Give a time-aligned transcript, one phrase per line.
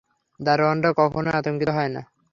[0.39, 2.01] দারোয়ানরা কখনই আতঙ্কিত হয় না।